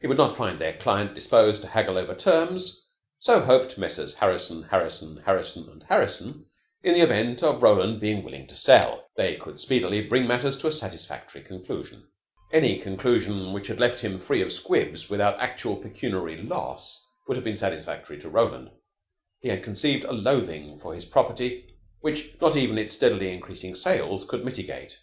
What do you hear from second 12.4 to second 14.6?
Any conclusion which had left him free of